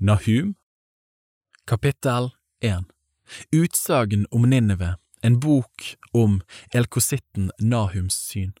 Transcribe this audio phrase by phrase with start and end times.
[0.00, 0.56] Nahum
[1.66, 2.84] Kapittel 1
[3.52, 6.40] Utsagn om Ninive, en bok om
[6.74, 8.56] elkositten Nahums syn.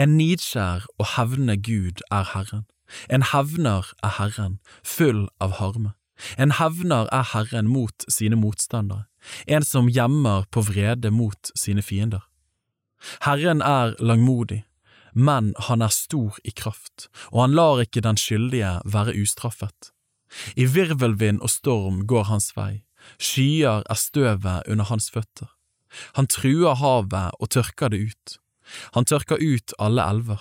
[0.00, 2.64] En nidskjær og hevnende Gud er Herren.
[3.12, 5.92] En hevner er Herren, full av harme.
[6.40, 9.04] En hevner er Herren mot sine motstandere,
[9.46, 12.24] en som gjemmer på vrede mot sine fiender.
[13.28, 14.64] Herren er langmodig,
[15.12, 19.92] men han er stor i kraft, og han lar ikke den skyldige være ustraffet.
[20.56, 22.84] I virvelvind og storm går hans vei,
[23.18, 25.50] skyer er støvet under hans føtter.
[26.16, 28.38] Han truer havet og tørker det ut.
[28.96, 30.40] Han tørker ut alle elver.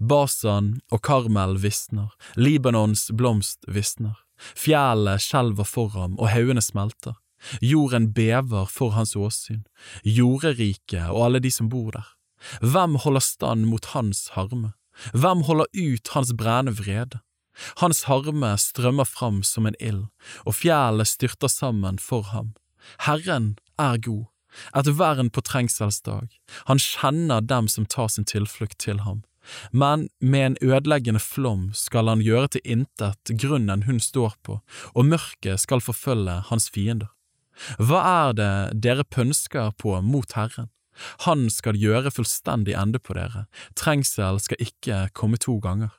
[0.00, 4.16] Basan og Karmel visner, Libanons blomst visner.
[4.58, 7.14] fjellet skjelver for ham og haugene smelter.
[7.62, 9.64] Jorden bever for hans åsyn,
[10.04, 12.08] jorderiket og alle de som bor der.
[12.60, 14.72] Hvem holder stand mot hans harme?
[15.12, 17.20] Hvem holder ut hans brennende vrede?
[17.80, 20.06] Hans harme strømmer fram som en ild,
[20.44, 22.54] og fjellene styrter sammen for ham.
[23.06, 24.26] Herren er god,
[24.76, 26.28] et vern på trengselsdag,
[26.70, 29.22] han kjenner dem som tar sin tilflukt til ham.
[29.70, 34.60] Men med en ødeleggende flom skal han gjøre til intet grunnen hun står på,
[34.94, 37.10] og mørket skal forfølge hans fiender.
[37.78, 40.70] Hva er det dere pønsker på mot Herren?
[41.26, 43.46] Han skal gjøre fullstendig ende på dere,
[43.78, 45.92] trengsel skal ikke komme to ganger.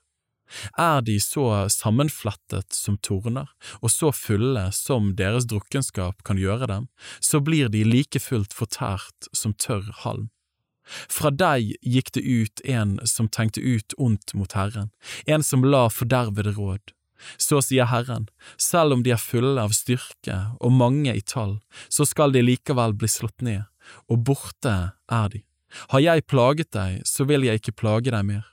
[0.77, 3.49] Er de så sammenflettet som torner,
[3.81, 6.87] og så fulle som deres drukkenskap kan gjøre dem,
[7.19, 10.29] så blir de like fullt fortært som tørr halm.
[10.85, 14.91] Fra deg gikk det ut en som tenkte ut ondt mot Herren,
[15.25, 16.93] en som la fordervede råd.
[17.41, 18.27] Så sier Herren,
[18.61, 21.57] selv om de er fulle av styrke og mange i tall,
[21.89, 23.65] så skal de likevel bli slått ned,
[24.11, 25.41] og borte er de.
[25.91, 28.45] Har jeg plaget deg, så vil jeg ikke plage deg mer.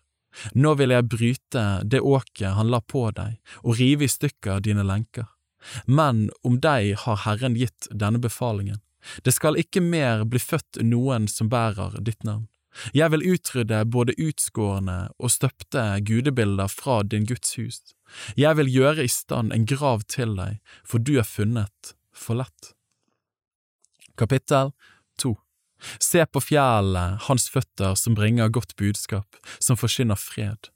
[0.55, 4.85] Nå vil jeg bryte det åket han la på deg, og rive i stykker dine
[4.87, 5.29] lenker.
[5.87, 8.81] Men om deg har Herren gitt denne befalingen.
[9.23, 12.49] Det skal ikke mer bli født noen som bærer ditt navn.
[12.97, 17.81] Jeg vil utrydde både utskårne og støpte gudebilder fra din Guds hus.
[18.37, 22.73] Jeg vil gjøre i stand en grav til deg, for du er funnet for lett.
[24.17, 24.73] Kapittel
[25.21, 25.37] 2
[25.99, 30.71] Se på fjellene, hans føtter som bringer godt budskap, som forsyner fred.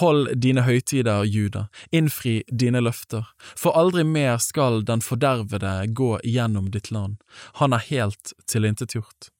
[0.00, 6.72] Hold dine høytider, Juda, innfri dine løfter, for aldri mer skal den fordervede gå gjennom
[6.74, 7.20] ditt land,
[7.62, 9.30] han er helt tilintetgjort.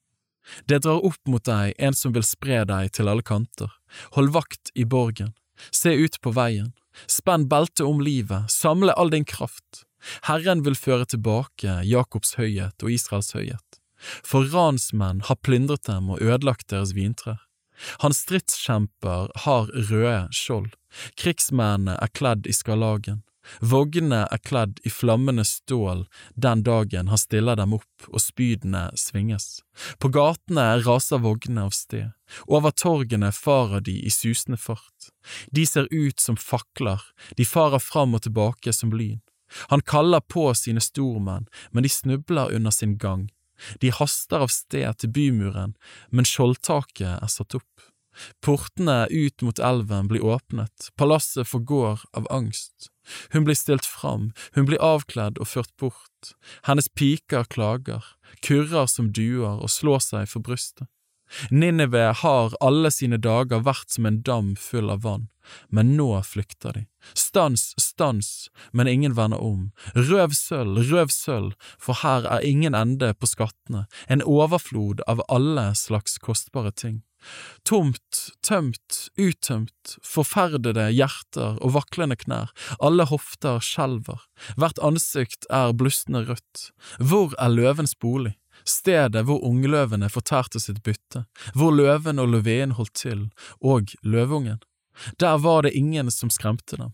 [0.66, 3.70] Det drar opp mot deg en som vil spre deg til alle kanter,
[4.16, 5.34] hold vakt i borgen,
[5.75, 6.72] se ut på veien,
[7.10, 9.84] spenn beltet om livet, samle all din kraft.
[10.30, 16.22] Herren vil føre tilbake Jakobs høyhet og Israels høyhet for ransmenn har plyndret dem og
[16.22, 17.40] ødelagt deres vintrær.
[18.04, 20.72] Hans stridskjemper har røde skjold,
[21.16, 23.22] krigsmennene er kledd i skarlagen,
[23.64, 26.04] vognene er kledd i flammende stål
[26.36, 29.62] den dagen han stiller dem opp og spydene svinges.
[29.98, 32.12] På gatene raser vognene av sted,
[32.46, 35.10] over torgene farer de i susende fart.
[35.50, 37.00] De ser ut som fakler,
[37.36, 39.20] de farer fram og tilbake som lyn.
[39.72, 43.30] Han kaller på sine stormenn, men de snubler under sin gang
[43.81, 45.76] de haster av sted til bymuren,
[46.10, 47.91] men skjoldtaket er satt opp.
[48.44, 52.91] Portene ut mot elven blir åpnet, palasset forgår av angst.
[53.32, 56.32] Hun blir stilt fram, hun blir avkledd og ført bort.
[56.66, 58.04] Hennes piker klager,
[58.44, 60.88] kurrer som duer og slår seg for brystet.
[61.50, 65.28] Ninive har alle sine dager vært som en dam full av vann,
[65.68, 66.86] men nå flykter de.
[67.16, 69.70] Stans, stans, men ingen vender om.
[69.94, 75.70] Røv sølv, røv sølv, for her er ingen ende på skattene, en overflod av alle
[75.78, 77.00] slags kostbare ting.
[77.68, 84.24] Tomt, tømt, uttømt, forferdede hjerter og vaklende knær, alle hofter skjelver,
[84.56, 86.70] hvert ansikt er blussende rødt.
[86.98, 88.39] Hvor er løvens bolig?
[88.70, 93.28] Stedet hvor ungløvene fortærte sitt bytte, hvor løven og løveen holdt til,
[93.60, 94.60] og løveungen.
[95.20, 96.92] Der var det ingen som skremte dem.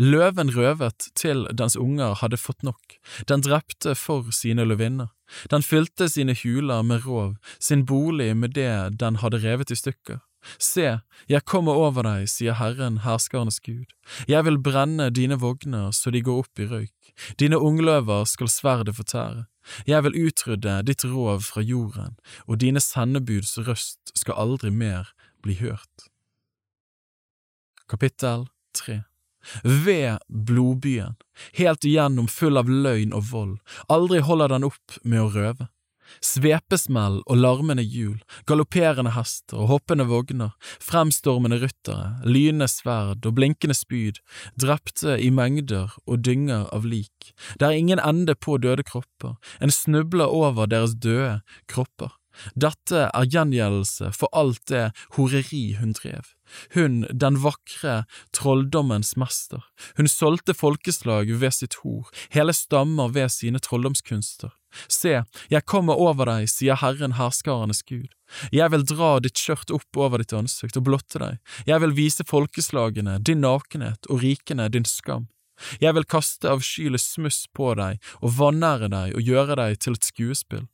[0.00, 2.96] Løven røvet til dens unger hadde fått nok,
[3.28, 5.12] den drepte for sine løvinner,
[5.52, 10.22] den fylte sine huler med rov, sin bolig med det den hadde revet i stykker.
[10.58, 10.98] Se,
[11.30, 13.86] jeg kommer over deg, sier Herren, herskernes Gud,
[14.26, 18.96] jeg vil brenne dine vogner så de går opp i røyk, dine ungløver skal sverdet
[18.96, 19.44] fortære,
[19.86, 22.16] jeg vil utrydde ditt rov fra jorden,
[22.46, 25.12] og dine sendebuds røst skal aldri mer
[25.42, 26.08] bli hørt.
[27.88, 28.46] Kapittel
[28.78, 29.02] 3
[29.64, 31.16] Ved blodbyen,
[31.58, 33.56] helt igjennom full av løgn og vold,
[33.90, 35.66] aldri holder den opp med å røve.
[36.24, 43.76] Svepesmell og larmende hjul, galopperende hester og hoppende vogner, fremstormende ryttere, lynende sverd og blinkende
[43.76, 44.22] spyd,
[44.60, 49.74] drepte i mengder og dynger av lik, det er ingen ende på døde kropper, en
[49.74, 51.40] snubler over deres døde
[51.70, 52.16] kropper.
[52.54, 56.32] Dette er gjengjeldelse for alt det horeri hun drev.
[56.74, 58.02] Hun, den vakre
[58.36, 59.62] trolldommens mester.
[59.96, 64.52] Hun solgte folkeslag ved sitt hor, hele stammer ved sine trolldomskunster.
[64.88, 65.18] Se,
[65.52, 68.08] jeg kommer over deg, sier Herren herskarenes Gud.
[68.54, 71.38] Jeg vil dra ditt skjørt opp over ditt ansikt og blotte deg.
[71.68, 75.28] Jeg vil vise folkeslagene din nakenhet og rikene din skam.
[75.82, 80.08] Jeg vil kaste avskyelig smuss på deg og vanære deg og gjøre deg til et
[80.08, 80.64] skuespill.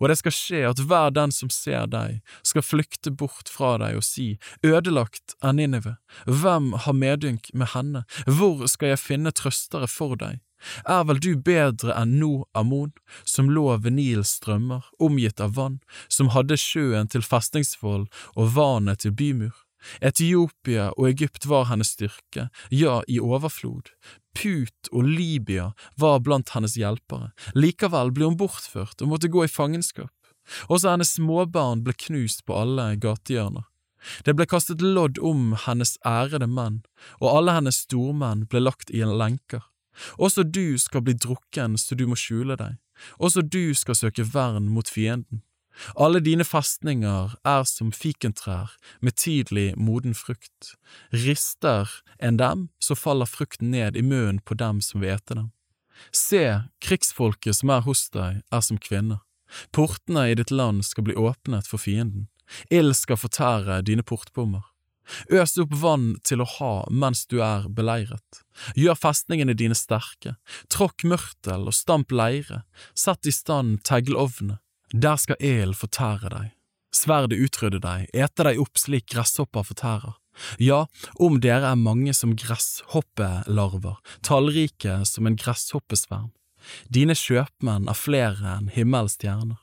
[0.00, 3.98] Og det skal skje at hver den som ser deg, skal flykte bort fra deg
[4.00, 4.36] og si,
[4.66, 5.96] ødelagt er Ninive,
[6.26, 10.40] hvem har medynk med henne, hvor skal jeg finne trøstere for deg?
[10.86, 12.92] Er vel du bedre enn No Amon,
[13.24, 18.06] som lå ved Nils strømmer, omgitt av vann, som hadde sjøen til festningsvoll
[18.36, 19.54] og vannet til bymur?
[19.98, 23.90] Etiopia og Egypt var hennes styrke, ja, i overflod.
[24.36, 29.50] Put og Libya var blant hennes hjelpere, likevel ble hun bortført og måtte gå i
[29.50, 30.12] fangenskap.
[30.72, 33.68] Også hennes småbarn ble knust på alle gatehjørner.
[34.26, 36.80] Det ble kastet lodd om hennes ærede menn,
[37.20, 39.62] og alle hennes stormenn ble lagt i en lenker.
[40.18, 42.78] Også du skal bli drukken så du må skjule deg,
[43.18, 45.44] også du skal søke vern mot fienden.
[45.96, 50.74] Alle dine festninger er som fikentrær med tidlig moden frukt.
[51.12, 55.50] Rister en dem, så faller frukten ned i munnen på dem som vil ete dem.
[56.12, 56.44] Se,
[56.82, 59.22] krigsfolket som er hos deg, er som kvinner.
[59.72, 62.28] Portene i ditt land skal bli åpnet for fienden.
[62.72, 64.64] Ild skal fortære dine portbommer.
[65.34, 68.42] Øs opp vann til å ha mens du er beleiret.
[68.78, 70.36] Gjør festningene dine sterke.
[70.72, 72.62] Tråkk mørtel og stamp leire.
[72.94, 74.61] Sett i stand teglovner.
[74.92, 76.48] Der skal ilden fortære deg,
[76.92, 80.18] sverdet utrydde deg, ete deg opp slik gresshopper fortærer.
[80.60, 80.84] Ja,
[81.20, 86.30] om dere er mange som gresshoppelarver, tallrike som en gresshoppesverm.
[86.92, 89.60] Dine kjøpmenn er flere enn himmels stjerner.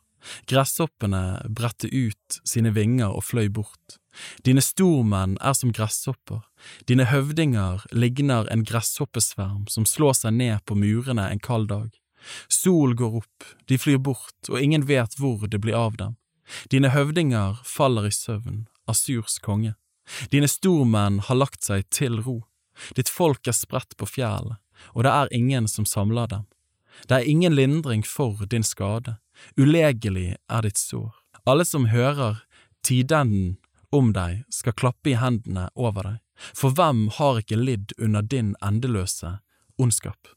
[0.49, 3.99] Gresshoppene bredte ut sine vinger og fløy bort.
[4.43, 6.41] Dine stormenn er som gresshopper,
[6.89, 11.93] dine høvdinger ligner en gresshoppesverm som slår seg ned på murene en kald dag.
[12.47, 16.15] Sol går opp, de flyr bort, og ingen vet hvor det blir av dem.
[16.73, 19.75] Dine høvdinger faller i søvn, Asurs konge.
[20.33, 22.41] Dine stormenn har lagt seg til ro.
[22.97, 24.57] Ditt folk er spredt på fjellet,
[24.95, 26.47] og det er ingen som samler dem.
[27.07, 29.17] Det er ingen lindring for din skade,
[29.57, 31.13] ulegelig er ditt sår.
[31.45, 32.41] Alle som hører
[32.83, 33.57] tidenden
[33.95, 36.17] om deg, skal klappe i hendene over deg,
[36.55, 39.39] for hvem har ikke lidd under din endeløse
[39.79, 40.35] ondskap?